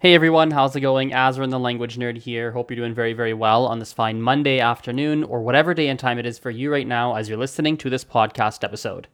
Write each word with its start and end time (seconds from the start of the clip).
Hey 0.00 0.14
everyone, 0.14 0.52
how's 0.52 0.76
it 0.76 0.80
going? 0.80 1.10
Azren 1.10 1.50
the 1.50 1.58
Language 1.58 1.98
Nerd 1.98 2.18
here. 2.18 2.52
Hope 2.52 2.70
you're 2.70 2.76
doing 2.76 2.94
very, 2.94 3.14
very 3.14 3.34
well 3.34 3.66
on 3.66 3.80
this 3.80 3.92
fine 3.92 4.22
Monday 4.22 4.60
afternoon 4.60 5.24
or 5.24 5.42
whatever 5.42 5.74
day 5.74 5.88
and 5.88 5.98
time 5.98 6.20
it 6.20 6.26
is 6.26 6.38
for 6.38 6.52
you 6.52 6.70
right 6.70 6.86
now 6.86 7.16
as 7.16 7.28
you're 7.28 7.36
listening 7.36 7.76
to 7.78 7.90
this 7.90 8.04
podcast 8.04 8.62
episode. 8.62 9.08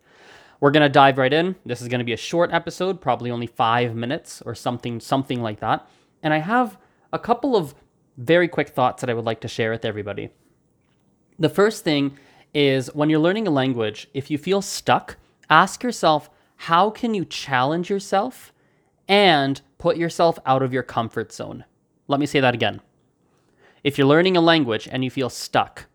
We're 0.61 0.73
gonna 0.73 0.91
dive 0.91 1.17
right 1.17 1.33
in. 1.33 1.57
This 1.65 1.81
is 1.81 1.89
gonna 1.89 2.05
be 2.05 2.13
a 2.13 2.19
short 2.19 2.53
episode, 2.53 3.01
probably 3.01 3.31
only 3.31 3.47
five 3.47 3.97
minutes 3.97 4.43
or 4.45 4.55
something, 4.55 5.01
something 5.01 5.41
like 5.41 5.61
that. 5.61 5.89
And 6.23 6.35
I 6.35 6.39
have 6.41 6.77
a 7.15 7.19
couple 7.19 7.57
of 7.57 7.75
very 8.19 8.47
quick 8.47 8.69
thoughts 8.69 9.01
that 9.01 9.09
I 9.09 9.15
would 9.15 9.25
like 9.25 9.41
to 9.41 9.49
share 9.49 9.71
with 9.71 9.87
everybody. 9.87 10.33
The 11.39 11.49
first 11.49 11.83
thing 11.83 12.19
is 12.53 12.95
when 12.95 13.09
you're 13.09 13.21
learning 13.21 13.49
a 13.49 13.51
language, 13.51 14.09
if 14.13 14.31
you 14.31 14.37
feel 14.37 14.61
stuck, 14.61 15.17
ask 15.49 15.83
yourself, 15.83 16.29
how 16.57 16.91
can 16.91 17.15
you 17.15 17.25
challenge 17.25 17.89
yourself 17.89 18.53
and 19.09 19.61
put 19.79 19.97
yourself 19.97 20.39
out 20.47 20.63
of 20.63 20.73
your 20.73 20.83
comfort 20.83 21.33
zone. 21.33 21.65
Let 22.09 22.21
me 22.21 22.27
say 22.27 22.41
that 22.41 22.55
again. 22.55 22.81
If 23.83 23.99
you're 23.99 24.07
learning 24.07 24.37
a 24.37 24.41
language 24.41 24.89
and 24.91 25.05
you 25.05 25.11
feel 25.11 25.31
stuck, 25.31 25.87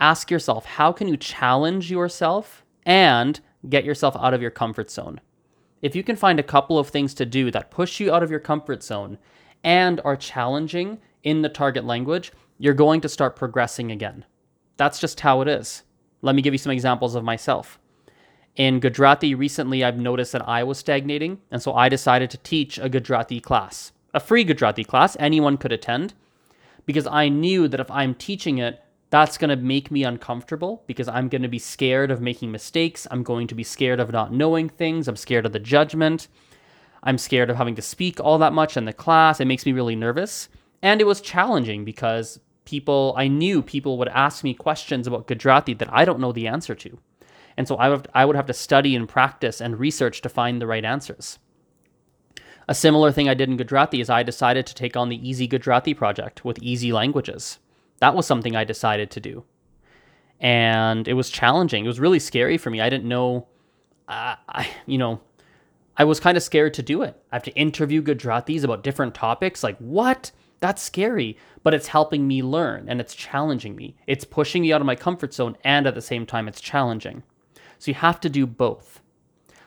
ask 0.00 0.30
yourself 0.30 0.64
how 0.64 0.92
can 0.92 1.08
you 1.08 1.16
challenge 1.16 1.90
yourself 1.90 2.64
and 2.86 3.40
get 3.68 3.84
yourself 3.84 4.16
out 4.16 4.34
of 4.34 4.42
your 4.42 4.50
comfort 4.50 4.90
zone? 4.90 5.20
If 5.82 5.94
you 5.94 6.02
can 6.02 6.16
find 6.16 6.40
a 6.40 6.42
couple 6.42 6.78
of 6.78 6.88
things 6.88 7.12
to 7.14 7.26
do 7.26 7.50
that 7.50 7.70
push 7.70 8.00
you 8.00 8.12
out 8.12 8.22
of 8.22 8.30
your 8.30 8.40
comfort 8.40 8.82
zone 8.82 9.18
and 9.62 10.00
are 10.04 10.16
challenging 10.16 10.98
in 11.22 11.42
the 11.42 11.48
target 11.48 11.84
language, 11.84 12.32
you're 12.58 12.74
going 12.74 13.00
to 13.02 13.08
start 13.08 13.36
progressing 13.36 13.90
again. 13.90 14.24
That's 14.76 14.98
just 14.98 15.20
how 15.20 15.40
it 15.42 15.48
is. 15.48 15.82
Let 16.22 16.34
me 16.34 16.42
give 16.42 16.54
you 16.54 16.58
some 16.58 16.72
examples 16.72 17.14
of 17.14 17.24
myself. 17.24 17.78
In 18.56 18.78
Gujarati, 18.78 19.34
recently 19.34 19.82
I've 19.82 19.98
noticed 19.98 20.32
that 20.32 20.48
I 20.48 20.62
was 20.62 20.78
stagnating, 20.78 21.40
and 21.50 21.60
so 21.60 21.74
I 21.74 21.88
decided 21.88 22.30
to 22.30 22.38
teach 22.38 22.78
a 22.78 22.88
Gujarati 22.88 23.40
class, 23.40 23.90
a 24.12 24.20
free 24.20 24.44
Gujarati 24.44 24.84
class 24.84 25.16
anyone 25.18 25.56
could 25.56 25.72
attend, 25.72 26.14
because 26.86 27.06
I 27.06 27.28
knew 27.28 27.66
that 27.66 27.80
if 27.80 27.90
I'm 27.90 28.14
teaching 28.14 28.58
it, 28.58 28.80
that's 29.10 29.38
going 29.38 29.50
to 29.50 29.56
make 29.56 29.90
me 29.90 30.02
uncomfortable 30.02 30.82
because 30.86 31.06
I'm 31.06 31.28
going 31.28 31.42
to 31.42 31.48
be 31.48 31.58
scared 31.58 32.10
of 32.10 32.20
making 32.20 32.50
mistakes. 32.50 33.06
I'm 33.10 33.22
going 33.22 33.46
to 33.46 33.54
be 33.54 33.62
scared 33.62 34.00
of 34.00 34.10
not 34.10 34.32
knowing 34.32 34.68
things. 34.68 35.06
I'm 35.06 35.16
scared 35.16 35.46
of 35.46 35.52
the 35.52 35.60
judgment. 35.60 36.26
I'm 37.02 37.18
scared 37.18 37.48
of 37.48 37.56
having 37.56 37.76
to 37.76 37.82
speak 37.82 38.18
all 38.18 38.38
that 38.38 38.52
much 38.52 38.76
in 38.76 38.86
the 38.86 38.92
class. 38.92 39.38
It 39.38 39.44
makes 39.44 39.66
me 39.66 39.72
really 39.72 39.94
nervous. 39.94 40.48
And 40.82 41.00
it 41.00 41.04
was 41.04 41.20
challenging 41.20 41.84
because 41.84 42.40
people, 42.64 43.14
I 43.16 43.28
knew 43.28 43.62
people 43.62 43.98
would 43.98 44.08
ask 44.08 44.42
me 44.42 44.52
questions 44.52 45.06
about 45.06 45.28
Gujarati 45.28 45.74
that 45.74 45.92
I 45.92 46.04
don't 46.04 46.18
know 46.18 46.32
the 46.32 46.48
answer 46.48 46.74
to. 46.74 46.98
And 47.56 47.68
so 47.68 47.76
I 47.76 47.88
would, 47.88 48.08
I 48.14 48.24
would 48.24 48.36
have 48.36 48.46
to 48.46 48.52
study 48.52 48.96
and 48.96 49.08
practice 49.08 49.60
and 49.60 49.78
research 49.78 50.20
to 50.22 50.28
find 50.28 50.60
the 50.60 50.66
right 50.66 50.84
answers. 50.84 51.38
A 52.66 52.74
similar 52.74 53.12
thing 53.12 53.28
I 53.28 53.34
did 53.34 53.48
in 53.48 53.56
Gujarati 53.56 54.00
is 54.00 54.08
I 54.08 54.22
decided 54.22 54.66
to 54.66 54.74
take 54.74 54.96
on 54.96 55.08
the 55.08 55.28
Easy 55.28 55.46
Gujarati 55.46 55.94
project 55.94 56.44
with 56.44 56.62
easy 56.62 56.92
languages. 56.92 57.58
That 57.98 58.14
was 58.14 58.26
something 58.26 58.56
I 58.56 58.64
decided 58.64 59.10
to 59.12 59.20
do. 59.20 59.44
And 60.40 61.06
it 61.06 61.14
was 61.14 61.30
challenging. 61.30 61.84
It 61.84 61.88
was 61.88 62.00
really 62.00 62.18
scary 62.18 62.58
for 62.58 62.70
me. 62.70 62.80
I 62.80 62.90
didn't 62.90 63.08
know, 63.08 63.46
I, 64.08 64.68
you 64.86 64.98
know, 64.98 65.20
I 65.96 66.04
was 66.04 66.20
kind 66.20 66.36
of 66.36 66.42
scared 66.42 66.74
to 66.74 66.82
do 66.82 67.02
it. 67.02 67.22
I 67.30 67.36
have 67.36 67.44
to 67.44 67.54
interview 67.54 68.02
Gujaratis 68.02 68.64
about 68.64 68.82
different 68.82 69.14
topics. 69.14 69.62
Like, 69.62 69.78
what? 69.78 70.32
That's 70.60 70.82
scary, 70.82 71.36
but 71.62 71.74
it's 71.74 71.88
helping 71.88 72.26
me 72.26 72.42
learn 72.42 72.88
and 72.88 73.00
it's 73.00 73.14
challenging 73.14 73.76
me. 73.76 73.96
It's 74.06 74.24
pushing 74.24 74.62
me 74.62 74.72
out 74.72 74.80
of 74.80 74.86
my 74.86 74.96
comfort 74.96 75.34
zone, 75.34 75.56
and 75.62 75.86
at 75.86 75.94
the 75.94 76.00
same 76.00 76.24
time, 76.24 76.48
it's 76.48 76.60
challenging. 76.60 77.22
So 77.78 77.90
you 77.90 77.94
have 77.94 78.20
to 78.20 78.28
do 78.28 78.46
both. 78.46 79.00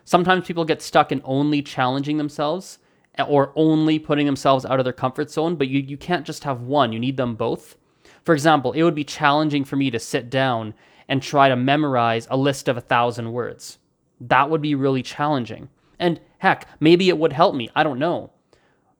Sometimes 0.06 0.48
people 0.48 0.66
get 0.66 0.82
stuck 0.82 1.12
in 1.12 1.22
only 1.24 1.62
challenging 1.62 2.18
themselves 2.18 2.80
or 3.28 3.52
only 3.56 4.00
putting 4.00 4.26
themselves 4.26 4.66
out 4.66 4.80
of 4.80 4.86
their 4.86 4.94
comfort 4.94 5.30
zone, 5.32 5.56
but 5.56 5.68
you, 5.68 5.80
you 5.80 5.98
can't 5.98 6.26
just 6.26 6.44
have 6.44 6.62
one. 6.62 6.94
You 6.94 7.00
need 7.00 7.18
them 7.18 7.36
both. 7.36 7.76
For 8.24 8.34
example, 8.34 8.74
it 8.74 8.84
would 8.84 8.96
be 8.96 9.04
challenging 9.04 9.64
for 9.64 9.76
me 9.76 9.90
to 9.92 10.00
sit 10.00 10.30
down 10.30 10.74
and 11.08 11.22
try 11.22 11.50
to 11.50 11.56
memorize 11.56 12.28
a 12.30 12.38
list 12.38 12.68
of 12.68 12.78
a 12.78 12.82
thousand 12.82 13.32
words. 13.32 13.80
That 14.20 14.50
would 14.50 14.62
be 14.62 14.76
really 14.76 15.04
challenging. 15.04 15.70
And 16.00 16.20
heck, 16.40 16.68
maybe 16.80 17.10
it 17.10 17.18
would 17.18 17.34
help 17.34 17.56
me. 17.56 17.70
I 17.76 17.84
don't 17.84 18.00
know. 18.00 18.32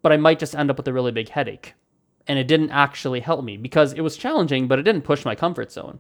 But 0.02 0.14
I 0.14 0.18
might 0.18 0.40
just 0.40 0.56
end 0.56 0.70
up 0.70 0.78
with 0.78 0.88
a 0.88 0.94
really 0.94 1.12
big 1.12 1.30
headache. 1.30 1.74
And 2.28 2.40
it 2.40 2.48
didn't 2.48 2.72
actually 2.72 3.22
help 3.22 3.44
me 3.44 3.58
because 3.58 3.94
it 3.94 4.02
was 4.02 4.18
challenging, 4.18 4.68
but 4.68 4.80
it 4.80 4.84
didn't 4.84 5.04
push 5.04 5.26
my 5.26 5.36
comfort 5.36 5.72
zone. 5.72 6.00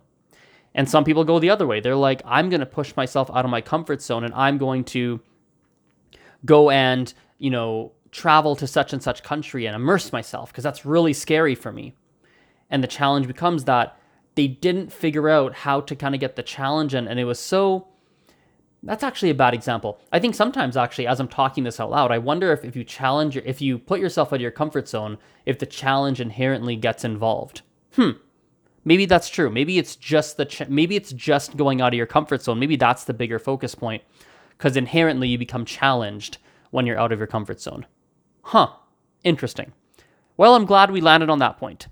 And 0.78 0.88
some 0.88 1.04
people 1.04 1.24
go 1.24 1.40
the 1.40 1.50
other 1.50 1.66
way. 1.66 1.80
They're 1.80 1.96
like, 1.96 2.22
I'm 2.24 2.50
going 2.50 2.60
to 2.60 2.66
push 2.68 2.96
myself 2.96 3.32
out 3.34 3.44
of 3.44 3.52
my 3.52 3.62
comfort 3.62 4.00
zone 4.02 4.24
and 4.24 4.34
I'm 4.36 4.60
going 4.60 4.84
to 4.86 5.20
go 6.46 6.70
and, 6.70 7.12
you 7.40 7.50
know, 7.50 7.94
travel 8.12 8.56
to 8.56 8.68
such 8.68 8.94
and 8.94 9.02
such 9.02 9.24
country 9.24 9.66
and 9.66 9.76
immerse 9.76 10.14
myself 10.14 10.52
because 10.52 10.64
that's 10.64 10.86
really 10.86 11.14
scary 11.14 11.56
for 11.56 11.72
me. 11.72 11.96
And 12.70 12.84
the 12.84 12.88
challenge 12.88 13.26
becomes 13.26 13.64
that 13.64 13.98
they 14.36 14.48
didn't 14.48 14.94
figure 14.94 15.30
out 15.30 15.56
how 15.56 15.82
to 15.82 15.96
kind 15.96 16.14
of 16.14 16.22
get 16.22 16.36
the 16.36 16.44
challenge 16.44 16.94
in. 16.94 17.08
And 17.08 17.20
it 17.20 17.26
was 17.26 17.40
so. 17.40 17.88
That's 18.84 19.04
actually 19.04 19.32
a 19.32 19.36
bad 19.36 19.56
example. 19.56 20.00
I 20.14 20.20
think 20.20 20.36
sometimes, 20.36 20.78
actually, 20.78 21.08
as 21.08 21.20
I'm 21.20 21.28
talking 21.28 21.64
this 21.64 21.80
out 21.80 21.90
loud, 21.90 22.12
I 22.12 22.20
wonder 22.20 22.54
if, 22.54 22.64
if 22.64 22.76
you 22.76 22.84
challenge, 22.84 23.36
if 23.36 23.60
you 23.60 23.80
put 23.80 24.00
yourself 24.00 24.30
out 24.30 24.36
of 24.36 24.42
your 24.42 24.52
comfort 24.52 24.88
zone, 24.88 25.18
if 25.48 25.58
the 25.58 25.66
challenge 25.66 26.22
inherently 26.22 26.76
gets 26.76 27.04
involved. 27.04 27.64
Hmm, 27.96 28.12
maybe 28.88 29.06
that's 29.06 29.28
true. 29.28 29.50
Maybe 29.50 29.78
it's 29.78 29.98
just 29.98 30.38
the 30.38 30.46
ch- 30.46 30.70
maybe 30.70 30.96
it's 30.96 31.12
just 31.12 31.58
going 31.58 31.82
out 31.82 31.94
of 31.94 31.98
your 31.98 32.06
comfort 32.06 32.42
zone. 32.42 32.58
Maybe 32.58 32.78
that's 32.78 33.04
the 33.04 33.14
bigger 33.14 33.38
focus 33.38 33.76
point 33.76 34.02
because 34.58 34.78
inherently 34.78 35.28
you 35.28 35.38
become 35.38 35.66
challenged 35.66 36.38
when 36.72 36.86
you're 36.86 36.98
out 36.98 37.12
of 37.12 37.20
your 37.20 37.28
comfort 37.28 37.60
zone. 37.60 37.86
Huh. 38.44 38.70
Interesting. 39.26 39.74
Well, 40.38 40.56
I'm 40.56 40.66
glad 40.66 40.90
we 40.90 41.02
landed 41.02 41.30
on 41.30 41.40
that 41.40 41.58
point. 41.58 41.88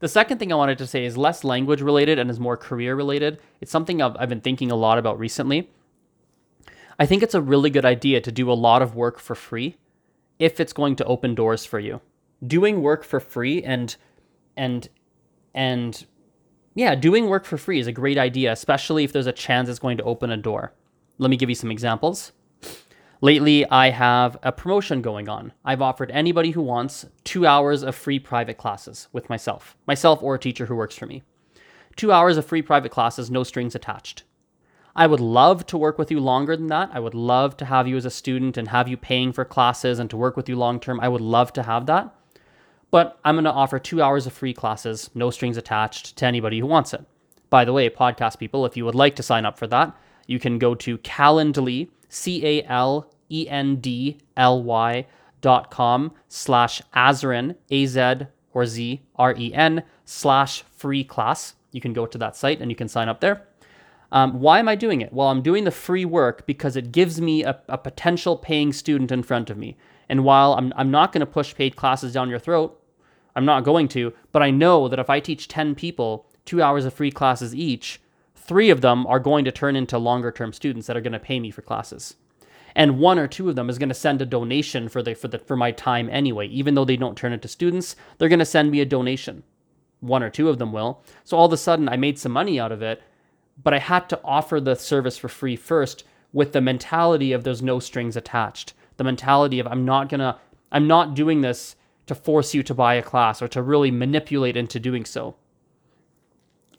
The 0.00 0.08
second 0.08 0.38
thing 0.38 0.52
I 0.52 0.56
wanted 0.56 0.78
to 0.78 0.86
say 0.86 1.06
is 1.06 1.16
less 1.16 1.44
language 1.44 1.80
related 1.80 2.18
and 2.18 2.30
is 2.30 2.38
more 2.38 2.56
career 2.56 2.94
related. 2.94 3.40
It's 3.60 3.72
something 3.72 4.02
I've, 4.02 4.16
I've 4.18 4.28
been 4.28 4.42
thinking 4.42 4.70
a 4.70 4.76
lot 4.76 4.98
about 4.98 5.18
recently. 5.18 5.70
I 6.98 7.06
think 7.06 7.22
it's 7.22 7.34
a 7.34 7.40
really 7.40 7.70
good 7.70 7.86
idea 7.86 8.20
to 8.20 8.30
do 8.30 8.52
a 8.52 8.54
lot 8.54 8.82
of 8.82 8.94
work 8.94 9.18
for 9.18 9.34
free 9.34 9.76
if 10.38 10.60
it's 10.60 10.72
going 10.74 10.94
to 10.96 11.04
open 11.06 11.34
doors 11.34 11.64
for 11.64 11.80
you. 11.80 12.00
Doing 12.46 12.82
work 12.82 13.02
for 13.02 13.18
free 13.18 13.62
and 13.62 13.96
and 14.56 14.88
and 15.54 16.04
yeah, 16.74 16.94
doing 16.94 17.28
work 17.28 17.44
for 17.44 17.58
free 17.58 17.80
is 17.80 17.86
a 17.86 17.92
great 17.92 18.18
idea, 18.18 18.52
especially 18.52 19.04
if 19.04 19.12
there's 19.12 19.26
a 19.26 19.32
chance 19.32 19.68
it's 19.68 19.78
going 19.78 19.96
to 19.96 20.04
open 20.04 20.30
a 20.30 20.36
door. 20.36 20.72
Let 21.18 21.30
me 21.30 21.36
give 21.36 21.48
you 21.48 21.54
some 21.54 21.70
examples. 21.70 22.32
Lately, 23.20 23.68
I 23.68 23.90
have 23.90 24.36
a 24.44 24.52
promotion 24.52 25.02
going 25.02 25.28
on. 25.28 25.52
I've 25.64 25.82
offered 25.82 26.12
anybody 26.12 26.52
who 26.52 26.62
wants 26.62 27.06
two 27.24 27.46
hours 27.46 27.82
of 27.82 27.96
free 27.96 28.20
private 28.20 28.58
classes 28.58 29.08
with 29.12 29.28
myself, 29.28 29.76
myself 29.88 30.22
or 30.22 30.36
a 30.36 30.38
teacher 30.38 30.66
who 30.66 30.76
works 30.76 30.96
for 30.96 31.06
me. 31.06 31.24
Two 31.96 32.12
hours 32.12 32.36
of 32.36 32.46
free 32.46 32.62
private 32.62 32.92
classes, 32.92 33.28
no 33.28 33.42
strings 33.42 33.74
attached. 33.74 34.22
I 34.94 35.08
would 35.08 35.20
love 35.20 35.66
to 35.66 35.78
work 35.78 35.98
with 35.98 36.12
you 36.12 36.20
longer 36.20 36.56
than 36.56 36.68
that. 36.68 36.90
I 36.92 37.00
would 37.00 37.14
love 37.14 37.56
to 37.56 37.64
have 37.64 37.88
you 37.88 37.96
as 37.96 38.04
a 38.04 38.10
student 38.10 38.56
and 38.56 38.68
have 38.68 38.86
you 38.86 38.96
paying 38.96 39.32
for 39.32 39.44
classes 39.44 39.98
and 39.98 40.08
to 40.10 40.16
work 40.16 40.36
with 40.36 40.48
you 40.48 40.54
long 40.54 40.78
term. 40.78 41.00
I 41.00 41.08
would 41.08 41.20
love 41.20 41.52
to 41.54 41.64
have 41.64 41.86
that 41.86 42.14
but 42.90 43.18
I'm 43.24 43.34
going 43.34 43.44
to 43.44 43.52
offer 43.52 43.78
two 43.78 44.02
hours 44.02 44.26
of 44.26 44.32
free 44.32 44.54
classes, 44.54 45.10
no 45.14 45.30
strings 45.30 45.56
attached 45.56 46.16
to 46.16 46.26
anybody 46.26 46.58
who 46.58 46.66
wants 46.66 46.94
it. 46.94 47.04
By 47.50 47.64
the 47.64 47.72
way, 47.72 47.88
podcast 47.88 48.38
people, 48.38 48.66
if 48.66 48.76
you 48.76 48.84
would 48.84 48.94
like 48.94 49.16
to 49.16 49.22
sign 49.22 49.46
up 49.46 49.58
for 49.58 49.66
that, 49.68 49.96
you 50.26 50.38
can 50.38 50.58
go 50.58 50.74
to 50.74 50.98
Calendly, 50.98 51.88
C 52.08 52.44
A 52.46 52.64
L 52.64 53.10
E 53.30 53.48
N 53.48 53.76
D 53.76 54.18
L 54.36 54.62
Y 54.62 55.06
dot 55.40 55.70
com 55.70 56.12
slash 56.28 56.82
Azren, 56.94 57.56
A 57.70 57.86
Z 57.86 58.26
or 58.52 58.66
Z 58.66 59.00
R 59.16 59.34
E 59.36 59.52
N 59.54 59.82
slash 60.04 60.62
free 60.62 61.04
class. 61.04 61.54
You 61.72 61.80
can 61.80 61.92
go 61.92 62.06
to 62.06 62.18
that 62.18 62.36
site 62.36 62.60
and 62.60 62.70
you 62.70 62.76
can 62.76 62.88
sign 62.88 63.08
up 63.08 63.20
there. 63.20 63.46
Um, 64.10 64.40
why 64.40 64.58
am 64.58 64.68
I 64.68 64.74
doing 64.74 65.02
it? 65.02 65.12
Well, 65.12 65.28
I'm 65.28 65.42
doing 65.42 65.64
the 65.64 65.70
free 65.70 66.06
work 66.06 66.46
because 66.46 66.76
it 66.76 66.92
gives 66.92 67.20
me 67.20 67.44
a, 67.44 67.60
a 67.68 67.76
potential 67.76 68.36
paying 68.36 68.72
student 68.72 69.12
in 69.12 69.22
front 69.22 69.50
of 69.50 69.58
me. 69.58 69.76
And 70.08 70.24
while 70.24 70.54
I'm, 70.54 70.72
I'm 70.76 70.90
not 70.90 71.12
going 71.12 71.20
to 71.20 71.26
push 71.26 71.54
paid 71.54 71.76
classes 71.76 72.14
down 72.14 72.30
your 72.30 72.38
throat, 72.38 72.77
I'm 73.38 73.44
not 73.44 73.62
going 73.62 73.86
to, 73.88 74.12
but 74.32 74.42
I 74.42 74.50
know 74.50 74.88
that 74.88 74.98
if 74.98 75.08
I 75.08 75.20
teach 75.20 75.46
10 75.46 75.76
people 75.76 76.26
two 76.44 76.60
hours 76.60 76.84
of 76.84 76.92
free 76.92 77.12
classes 77.12 77.54
each, 77.54 78.00
three 78.34 78.68
of 78.68 78.80
them 78.80 79.06
are 79.06 79.20
going 79.20 79.44
to 79.44 79.52
turn 79.52 79.76
into 79.76 79.96
longer 79.96 80.32
term 80.32 80.52
students 80.52 80.88
that 80.88 80.96
are 80.96 81.00
going 81.00 81.12
to 81.12 81.20
pay 81.20 81.38
me 81.38 81.52
for 81.52 81.62
classes. 81.62 82.16
And 82.74 82.98
one 82.98 83.18
or 83.18 83.28
two 83.28 83.48
of 83.48 83.54
them 83.54 83.70
is 83.70 83.78
going 83.78 83.90
to 83.90 83.94
send 83.94 84.20
a 84.20 84.26
donation 84.26 84.88
for 84.88 85.02
the, 85.02 85.14
for 85.14 85.28
the 85.28 85.38
for 85.38 85.56
my 85.56 85.70
time 85.70 86.08
anyway. 86.10 86.48
Even 86.48 86.74
though 86.74 86.84
they 86.84 86.96
don't 86.96 87.16
turn 87.16 87.32
into 87.32 87.46
students, 87.46 87.94
they're 88.18 88.28
going 88.28 88.38
to 88.40 88.44
send 88.44 88.70
me 88.70 88.80
a 88.80 88.84
donation. 88.84 89.44
One 90.00 90.24
or 90.24 90.30
two 90.30 90.48
of 90.48 90.58
them 90.58 90.72
will. 90.72 91.02
So 91.22 91.36
all 91.36 91.46
of 91.46 91.52
a 91.52 91.56
sudden 91.56 91.88
I 91.88 91.96
made 91.96 92.18
some 92.18 92.32
money 92.32 92.58
out 92.58 92.72
of 92.72 92.82
it, 92.82 93.02
but 93.62 93.72
I 93.72 93.78
had 93.78 94.08
to 94.08 94.20
offer 94.24 94.60
the 94.60 94.74
service 94.74 95.16
for 95.16 95.28
free 95.28 95.56
first 95.56 96.04
with 96.32 96.52
the 96.52 96.60
mentality 96.60 97.32
of 97.32 97.44
there's 97.44 97.62
no 97.62 97.78
strings 97.78 98.16
attached 98.16 98.74
the 98.98 99.04
mentality 99.04 99.58
of 99.58 99.66
I'm 99.66 99.86
not 99.86 100.10
gonna, 100.10 100.38
I'm 100.70 100.86
not 100.86 101.14
doing 101.14 101.40
this 101.40 101.76
to 102.08 102.14
force 102.14 102.54
you 102.54 102.62
to 102.64 102.74
buy 102.74 102.94
a 102.94 103.02
class 103.02 103.40
or 103.40 103.48
to 103.48 103.62
really 103.62 103.90
manipulate 103.90 104.56
into 104.56 104.80
doing 104.80 105.04
so. 105.04 105.36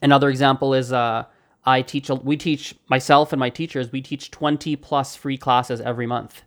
Another 0.02 0.28
example 0.28 0.74
is 0.74 0.92
uh, 0.92 1.24
I 1.64 1.82
teach, 1.82 2.08
we 2.08 2.36
teach 2.36 2.74
myself 2.88 3.32
and 3.32 3.40
my 3.40 3.50
teachers, 3.50 3.92
we 3.92 4.00
teach 4.00 4.30
20 4.30 4.76
plus 4.76 5.16
free 5.16 5.36
classes 5.36 5.80
every 5.80 6.06
month. 6.06 6.42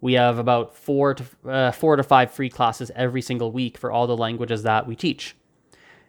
We 0.00 0.14
have 0.14 0.38
about 0.38 0.74
four 0.74 1.14
to 1.14 1.24
uh, 1.48 1.72
four 1.72 1.96
to 1.96 2.02
five 2.02 2.30
free 2.30 2.50
classes 2.50 2.90
every 2.94 3.22
single 3.22 3.50
week 3.50 3.78
for 3.78 3.90
all 3.90 4.06
the 4.06 4.16
languages 4.16 4.62
that 4.62 4.86
we 4.86 4.94
teach, 4.94 5.34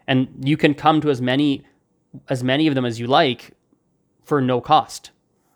and 0.05 0.27
you 0.43 0.57
can 0.57 0.73
come 0.73 0.99
to 1.01 1.09
as 1.09 1.21
many 1.21 1.63
as 2.29 2.43
many 2.43 2.67
of 2.67 2.75
them 2.75 2.85
as 2.85 2.99
you 2.99 3.07
like 3.07 3.51
for 4.23 4.41
no 4.41 4.59
cost. 4.59 5.11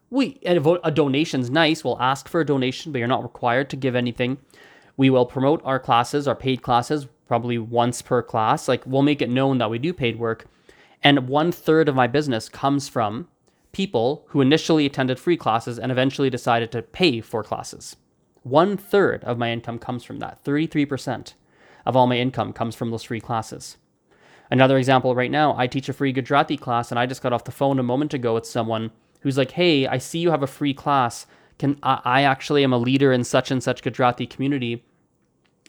We 0.10 0.40
a 0.46 0.92
donation's 0.92 1.50
nice. 1.50 1.84
We'll 1.84 2.02
ask 2.02 2.30
for 2.30 2.40
a 2.40 2.46
donation, 2.46 2.92
but 2.94 3.00
you're 3.00 3.08
not 3.08 3.22
required 3.24 3.70
to 3.72 3.76
give 3.76 3.96
anything. 3.96 4.38
We 4.98 5.10
will 5.10 5.26
promote 5.26 5.62
our 5.64 5.80
classes, 5.80 6.28
our 6.28 6.36
paid 6.36 6.62
classes, 6.62 7.08
probably 7.28 7.58
once 7.58 8.02
per 8.02 8.22
class. 8.22 8.68
Like 8.68 8.84
we'll 8.86 9.02
make 9.02 9.22
it 9.22 9.30
known 9.30 9.58
that 9.58 9.70
we 9.70 9.80
do 9.80 9.94
paid 9.94 10.20
work. 10.20 10.46
And 11.04 11.28
one 11.28 11.52
third 11.52 11.90
of 11.90 11.96
my 11.96 12.08
business 12.08 12.50
comes 12.50 12.88
from 12.88 13.28
people 13.72 14.26
who 14.30 14.42
initially 14.42 14.86
attended 14.86 15.20
free 15.20 15.38
classes 15.38 15.80
and 15.80 15.92
eventually 15.92 16.30
decided 16.30 16.72
to 16.72 16.82
pay 16.82 17.22
for 17.22 17.44
classes. 17.44 17.96
One 18.44 18.76
third 18.76 19.24
of 19.24 19.38
my 19.38 19.52
income 19.52 19.80
comes 19.80 20.04
from 20.04 20.20
that. 20.20 20.44
33% 20.44 21.34
of 21.86 21.96
all 21.96 22.08
my 22.08 22.18
income 22.18 22.54
comes 22.54 22.76
from 22.76 22.92
those 22.92 23.04
free 23.04 23.22
classes. 23.22 23.78
Another 24.50 24.78
example 24.78 25.16
right 25.16 25.32
now, 25.32 25.56
I 25.58 25.68
teach 25.68 25.88
a 25.88 25.94
free 25.94 26.12
Gujarati 26.12 26.58
class, 26.58 26.92
and 26.92 27.00
I 27.00 27.06
just 27.06 27.22
got 27.22 27.32
off 27.32 27.46
the 27.46 27.52
phone 27.52 27.80
a 27.80 27.84
moment 27.84 28.14
ago 28.14 28.34
with 28.34 28.46
someone 28.46 28.92
who's 29.22 29.38
like, 29.38 29.52
"Hey, 29.52 29.88
I 29.88 29.98
see 29.98 30.20
you 30.20 30.32
have 30.32 30.44
a 30.44 30.48
free 30.48 30.74
class. 30.74 31.26
Can 31.62 31.78
I, 31.84 32.02
I 32.04 32.24
actually 32.24 32.64
am 32.64 32.74
a 32.74 32.78
leader 32.80 33.14
in 33.14 33.24
such 33.24 33.52
and 33.52 33.62
such 33.62 33.84
Gujarati 33.84 34.26
community, 34.26 34.84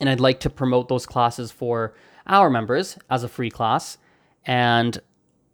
and 0.01 0.09
I'd 0.09 0.21
like 0.21 0.41
to 0.41 0.49
promote 0.49 0.89
those 0.89 1.05
classes 1.05 1.53
for 1.53 1.93
our 2.27 2.49
members 2.49 2.97
as 3.11 3.25
a 3.25 3.29
free 3.29 3.51
class, 3.51 3.99
and 4.47 4.99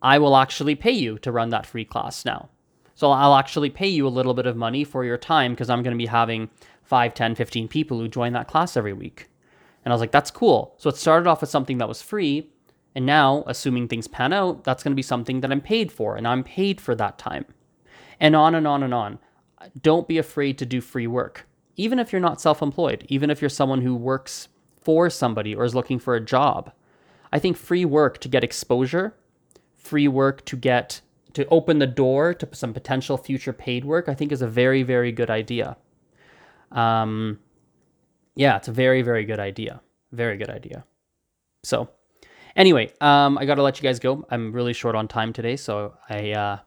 I 0.00 0.20
will 0.20 0.36
actually 0.36 0.76
pay 0.76 0.92
you 0.92 1.18
to 1.18 1.32
run 1.32 1.48
that 1.48 1.66
free 1.66 1.84
class 1.84 2.24
now." 2.24 2.50
So 2.94 3.10
I'll 3.10 3.34
actually 3.34 3.68
pay 3.68 3.88
you 3.88 4.06
a 4.06 4.16
little 4.16 4.32
bit 4.32 4.46
of 4.46 4.56
money 4.56 4.84
for 4.84 5.04
your 5.04 5.18
time 5.18 5.54
because 5.54 5.68
I'm 5.68 5.82
going 5.82 5.96
to 5.96 5.98
be 5.98 6.06
having 6.06 6.50
5, 6.84 7.14
10, 7.14 7.34
15 7.34 7.66
people 7.66 7.98
who 7.98 8.06
join 8.06 8.32
that 8.34 8.46
class 8.46 8.76
every 8.76 8.92
week. 8.92 9.28
And 9.84 9.92
I 9.92 9.94
was 9.94 10.00
like, 10.00 10.12
that's 10.12 10.30
cool. 10.30 10.76
So 10.78 10.88
it 10.88 10.96
started 10.96 11.28
off 11.28 11.40
with 11.40 11.50
something 11.50 11.78
that 11.78 11.88
was 11.88 12.00
free, 12.00 12.48
and 12.94 13.04
now, 13.04 13.42
assuming 13.48 13.88
things 13.88 14.06
pan 14.06 14.32
out, 14.32 14.62
that's 14.62 14.84
going 14.84 14.92
to 14.92 14.96
be 14.96 15.02
something 15.02 15.40
that 15.40 15.50
I'm 15.50 15.60
paid 15.60 15.90
for, 15.90 16.14
and 16.14 16.28
I'm 16.28 16.44
paid 16.44 16.80
for 16.80 16.94
that 16.94 17.18
time. 17.18 17.44
And 18.20 18.36
on 18.36 18.54
and 18.54 18.68
on 18.68 18.84
and 18.84 18.94
on. 18.94 19.18
Don't 19.80 20.08
be 20.08 20.18
afraid 20.18 20.58
to 20.58 20.66
do 20.66 20.80
free 20.80 21.06
work, 21.06 21.46
even 21.76 21.98
if 21.98 22.12
you're 22.12 22.20
not 22.20 22.40
self 22.40 22.62
employed, 22.62 23.04
even 23.08 23.30
if 23.30 23.40
you're 23.40 23.48
someone 23.48 23.82
who 23.82 23.94
works 23.94 24.48
for 24.80 25.10
somebody 25.10 25.54
or 25.54 25.64
is 25.64 25.74
looking 25.74 25.98
for 25.98 26.14
a 26.14 26.20
job. 26.20 26.72
I 27.32 27.38
think 27.38 27.56
free 27.56 27.84
work 27.84 28.18
to 28.18 28.28
get 28.28 28.44
exposure, 28.44 29.14
free 29.76 30.08
work 30.08 30.44
to 30.46 30.56
get 30.56 31.00
to 31.34 31.46
open 31.48 31.78
the 31.78 31.86
door 31.86 32.32
to 32.34 32.48
some 32.52 32.72
potential 32.72 33.16
future 33.16 33.52
paid 33.52 33.84
work, 33.84 34.08
I 34.08 34.14
think 34.14 34.32
is 34.32 34.42
a 34.42 34.48
very, 34.48 34.82
very 34.82 35.12
good 35.12 35.30
idea. 35.30 35.76
Um, 36.72 37.38
yeah, 38.34 38.56
it's 38.56 38.68
a 38.68 38.72
very, 38.72 39.02
very 39.02 39.24
good 39.24 39.38
idea. 39.38 39.80
Very 40.10 40.38
good 40.38 40.48
idea. 40.48 40.84
So, 41.64 41.90
Anyway, 42.58 42.92
um, 43.00 43.38
I 43.38 43.44
got 43.46 43.54
to 43.54 43.62
let 43.62 43.78
you 43.78 43.84
guys 43.84 44.00
go. 44.00 44.26
I'm 44.30 44.50
really 44.50 44.72
short 44.72 44.96
on 44.96 45.06
time 45.06 45.32
today, 45.32 45.54
so 45.54 45.94
I 46.10 46.32
uh, 46.32 46.58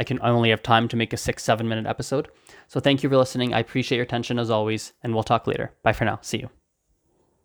I 0.00 0.04
can 0.04 0.18
only 0.22 0.48
have 0.50 0.62
time 0.62 0.88
to 0.88 0.96
make 0.96 1.12
a 1.12 1.18
six 1.18 1.44
seven 1.44 1.68
minute 1.68 1.86
episode. 1.86 2.28
So 2.66 2.80
thank 2.80 3.02
you 3.02 3.08
for 3.10 3.18
listening. 3.18 3.52
I 3.52 3.60
appreciate 3.60 3.98
your 3.98 4.04
attention 4.04 4.38
as 4.38 4.50
always, 4.50 4.94
and 5.02 5.12
we'll 5.14 5.22
talk 5.22 5.46
later. 5.46 5.74
Bye 5.82 5.92
for 5.92 6.06
now. 6.06 6.18
See 6.22 6.38
you. 6.38 6.59